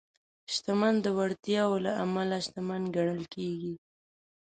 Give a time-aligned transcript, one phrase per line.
[0.53, 3.73] شتمن د وړتیاوو له امله شتمن ګڼل کېږي.